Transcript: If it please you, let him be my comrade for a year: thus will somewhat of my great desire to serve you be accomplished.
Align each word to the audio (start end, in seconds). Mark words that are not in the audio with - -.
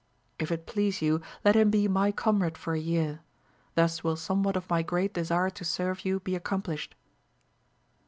If 0.39 0.51
it 0.51 0.65
please 0.65 1.03
you, 1.03 1.21
let 1.45 1.55
him 1.55 1.69
be 1.69 1.87
my 1.87 2.11
comrade 2.11 2.57
for 2.57 2.73
a 2.73 2.79
year: 2.79 3.19
thus 3.75 4.03
will 4.03 4.15
somewhat 4.15 4.55
of 4.55 4.67
my 4.67 4.81
great 4.81 5.13
desire 5.13 5.51
to 5.51 5.63
serve 5.63 6.03
you 6.05 6.19
be 6.19 6.33
accomplished. 6.35 6.95